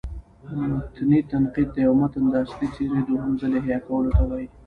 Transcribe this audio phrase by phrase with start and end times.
[0.71, 4.47] متني تنقید: د یو متن د اصلي څېرې دوهم ځل احیا کولو ته وايي.